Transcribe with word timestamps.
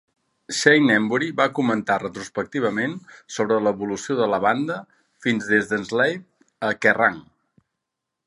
Shane 0.59 0.93
Embury 0.99 1.27
va 1.41 1.45
comentar 1.57 1.97
retrospectivament 2.03 2.95
sobre 3.35 3.59
l'evolució 3.67 4.17
de 4.21 4.29
la 4.33 4.41
banda 4.47 4.77
fins 5.27 5.51
des 5.53 5.71
de 5.73 5.79
Enslaved... 5.81 6.27
a 6.71 6.73
Kerrang! 6.87 7.21